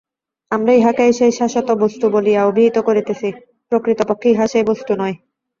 [0.51, 3.29] আমরা ইহাকেই সেই শাশ্বত বস্তু বলিয়া অভিহিত করিতেছি,
[3.71, 5.15] প্রকৃতপক্ষে ইহা সেই বস্তু নয়।